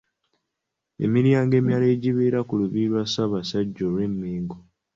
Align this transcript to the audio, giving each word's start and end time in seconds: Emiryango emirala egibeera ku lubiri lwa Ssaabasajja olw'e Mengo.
Emiryango 1.05 1.51
emirala 1.59 1.87
egibeera 1.95 2.39
ku 2.47 2.53
lubiri 2.59 2.87
lwa 2.91 3.03
Ssaabasajja 3.07 3.81
olw'e 3.87 4.05
Mengo. 4.19 4.57